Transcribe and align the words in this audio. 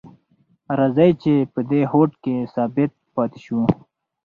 راځئ 0.77 1.11
چې 1.21 1.33
په 1.53 1.59
دې 1.69 1.81
هوډ 1.91 2.11
کې 2.23 2.35
ثابت 2.53 2.91
پاتې 3.15 3.39
شو. 3.45 3.59